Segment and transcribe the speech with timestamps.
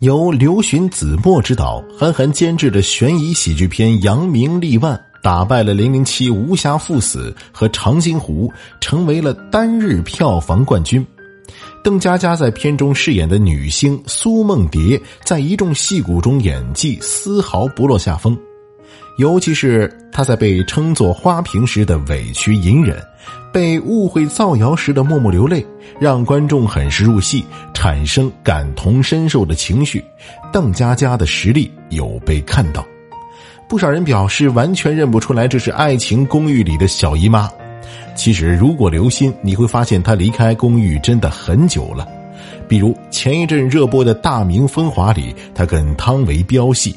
[0.00, 8.48] 由刘巡、子墨执导、韩寒监制的悬疑喜剧片《扬名立万》，打败了《零零七》《无暇赴死》和《长津湖》，
[8.80, 11.04] 成为了单日票房冠军。
[11.82, 18.38] 邓家佳在片中饰演的女星苏梦蝶，在一众戏骨中演技丝毫不落下风。
[19.16, 23.02] 尤其是她在被称作花瓶时的委屈隐忍，
[23.52, 25.64] 被误会造谣时的默默流泪，
[25.98, 30.04] 让观众很是入戏，产生感同身受的情绪。
[30.52, 32.84] 邓家佳的实力有被看到，
[33.68, 37.50] 不少人表示完全认不出来这是《爱情公寓》里的小姨妈。
[38.14, 42.06] 其实如果留心，你会发现她离开公寓真的很久了。
[42.68, 46.94] 比如前一阵热播的《大明风华》里，她跟汤唯飙戏。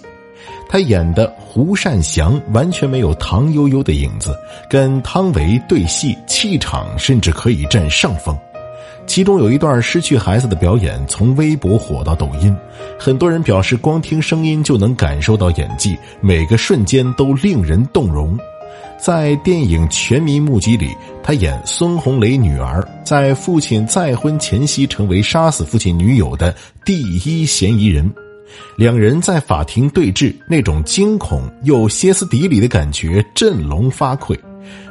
[0.69, 4.37] 他演的胡善祥完全没有唐悠悠的影子，
[4.69, 8.37] 跟汤唯对戏，气场甚至可以占上风。
[9.07, 12.55] 其中有一段失去孩子的表演，从微博火到抖音，
[12.97, 18.37] 很多人表示光听声音就能感受到演技，每个瞬间都令人动容。
[18.97, 28.09] 在电影《全民目击》里，他演孙红雷女儿，在父亲再婚前夕成为杀死父亲女友的第一嫌疑人。
[28.75, 34.37] 两人在法庭对峙，那种惊恐又歇斯底里的感觉振聋发聩。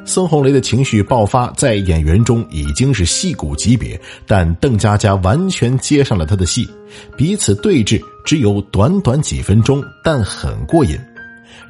[0.05, 6.69] 孙红雷的情绪爆发，在演员中已经是戏骨级别，但邓家佳完全接上了他的戏，
[7.16, 10.98] 彼此对峙只有短短几分钟，但很过瘾。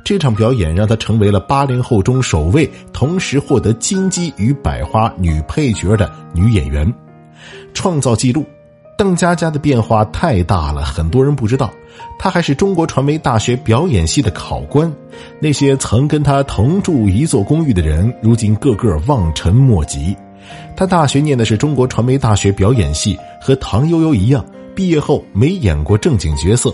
[0.03, 6.91] 这场表演让她成为了八零后中首位同时获得金鸡与百花女配角的女演员，
[7.75, 8.47] 创造纪录。
[9.01, 11.73] 邓家佳的变化太大了，很多人不知道，
[12.19, 14.93] 她还是中国传媒大学表演系的考官。
[15.39, 20.15] 那些曾跟她同住一座公寓的人，如今个个望尘莫及。
[20.77, 26.71] 她大学念的是中国传媒大学表演系，和唐悠悠一样，毕业后没演过正经角色。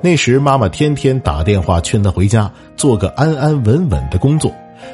[0.00, 4.50] 那时妈妈天天打电话劝她回家做个安安稳稳的工作，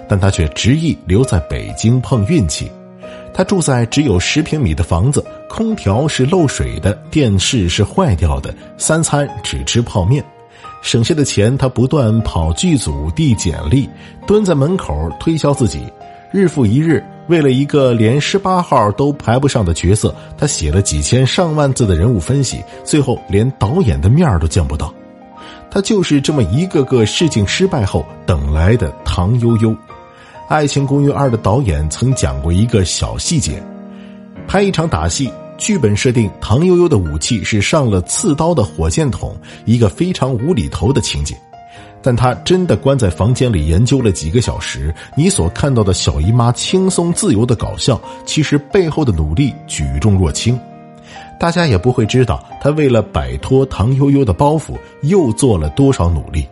[0.08, 2.68] 但她却执意留在北京碰运气。
[3.32, 10.22] 他住在只有十平米的房子，空调是漏水的，电视是坏掉的，三餐只吃泡面。
[10.82, 13.88] 省下的钱，他不断跑剧组递简历，
[14.26, 15.84] 蹲在门口推销自己。
[16.32, 24.92] 日复一日，为了一个连十八号都排不上的角色，他写了几千上万字的人物分析，最后连导演的面都见不到。
[25.70, 29.70] 他就是这么一个个试镜失败后等来的唐悠悠。
[30.48, 33.62] 《爱情公寓二》的导演曾讲过一个小细节：
[34.48, 41.36] 拍一场打戏，剧本设定唐悠悠的武器是上了刺刀的火箭筒，一个非常无厘头的情节。
[42.02, 50.58] 但他真的关在房间里研究了几个小时，你所看到的小姨妈轻松自由的搞笑，其实背后的努力举重若轻。
[51.40, 56.46] 大家也不会知道，他为了摆脱唐悠悠的包袱，又做了多少努力。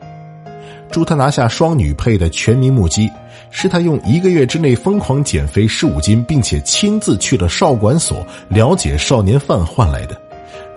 [0.92, 3.10] 助他拿下双女配的全民目击，
[3.50, 10.16] 是他用一个月之内疯狂减肥十五斤，并且亲自去了少管所了解少年犯换来的。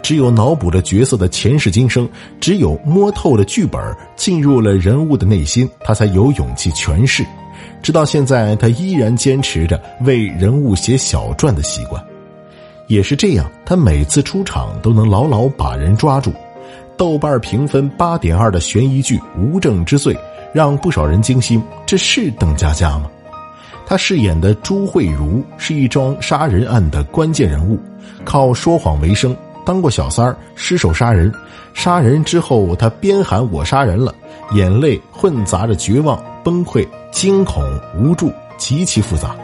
[0.01, 2.07] 只有脑补了角色的前世今生，
[2.39, 3.81] 只有摸透了剧本，
[4.15, 7.25] 进入了人物的内心，他才有勇气诠释。
[7.81, 12.03] 直到现在，他依然坚持着为人物写小传的习惯。
[12.87, 16.31] 也是这样，他每次出场都能牢牢把人抓住。
[16.97, 20.13] 豆瓣评分八点二的悬疑剧《无证之罪》
[20.53, 23.09] 让不少人惊心，这是邓家佳吗？
[23.85, 27.79] 她饰演的朱慧茹是一桩杀人案的关键人物，
[28.23, 29.35] 靠说谎为生，
[29.65, 31.31] 当过小三儿，失手杀人，
[31.73, 34.15] 杀人之后她边喊我杀人了，
[34.53, 37.63] 眼泪混杂着绝望、崩溃、惊恐、
[37.97, 39.35] 无助，极其复杂。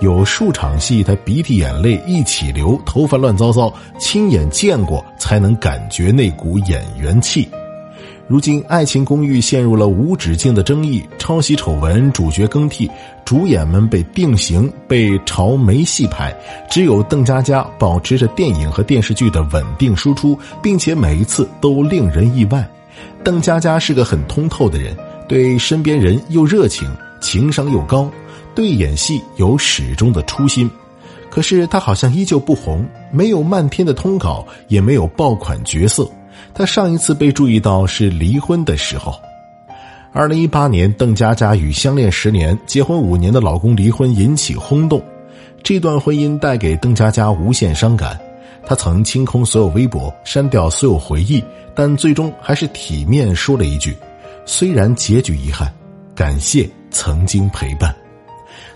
[0.00, 7.48] 有数场戏，他鼻涕眼泪一起流，头发乱糟糟，亲眼见过才能感觉那股演员气。
[8.26, 12.90] 如今，《爱情公寓》陷入了无止境的争议，抄袭丑闻，主角更替，
[13.22, 16.34] 主演们被定型，被朝没戏拍。
[16.70, 22.66] 只有邓家佳保持着电影和电视剧的稳定输出，并且每一次都令人意外。
[23.22, 24.96] 邓家佳是个很通透的人，
[25.28, 26.88] 对身边人又热情，
[27.20, 28.10] 情商又高。
[28.54, 30.70] 对演戏有始终的初心，
[31.30, 36.08] 可是他好像依旧不红，没有漫天的通稿，也没有爆款角色。
[36.54, 39.14] 他上一次被注意到是离婚的时候。
[40.12, 45.02] 二零一八年，邓家佳与相恋十年、结婚五年的老公离婚，引起轰动。
[45.62, 48.16] 这段婚姻带给邓家佳无限伤感，
[48.64, 51.42] 她曾清空所有微博，删掉所有回忆，
[51.74, 53.96] 但最终还是体面说了一句
[54.46, 55.72] ：“虽然结局遗憾，
[56.14, 57.92] 感谢曾经陪伴。”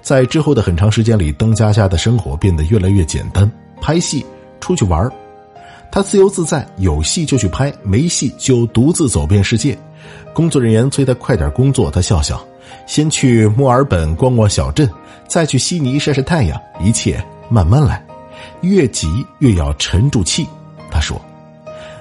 [0.09, 4.25] 在之后的很长时间里，邓家佳的生活变得越来越简单，拍戏、
[4.59, 5.07] 出去玩
[5.93, 9.77] 他自由自在，有戏就去拍，没戏就独自走遍世界。
[10.33, 12.43] 工作人员催他快点工作，他笑笑
[12.89, 14.89] ：“先去墨尔本逛逛小镇，
[15.27, 18.03] 再去悉尼晒晒太阳，一切慢慢来。
[18.63, 20.49] 越急越要沉住气。”
[20.91, 21.21] 他说，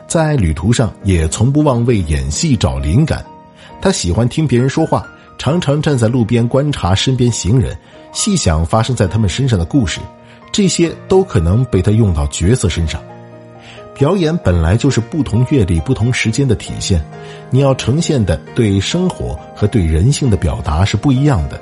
[0.07, 3.25] 在旅途上也从不忘为演戏找灵感。
[3.81, 5.05] 他喜欢听别人说话，
[5.37, 7.77] 常常站在路边观察身边行人，
[8.11, 9.99] 细想发生在他们身上的故事，
[10.51, 13.01] 这些都可能被他用到角色身上。
[13.93, 17.03] 表演本来就是不同阅历、不同时间的体现，
[17.49, 21.59] 你要呈现的对生活和对人性的表达是不一样的。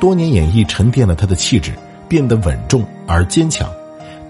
[0.00, 1.72] 多年演绎沉淀了他的气质，
[2.08, 3.68] 变得稳重而坚强。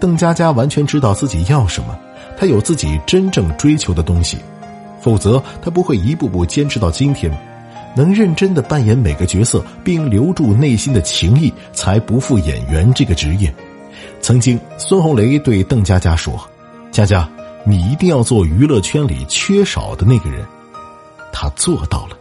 [0.01, 1.97] 邓家佳完全知道自己要什么，
[2.37, 4.39] 他有自己真正追求的东西，
[5.01, 7.33] 否则他不会一步步坚持到今天。
[7.94, 13.55] 能认真的扮演每个角色，并留住内心的情谊，才不负演员这个职业。
[14.20, 16.38] 曾经，孙红雷对邓家佳说。
[16.91, 17.29] 佳佳，
[17.64, 20.44] 你一定要做娱乐圈里缺少的那个人，
[21.32, 22.17] 他做到了。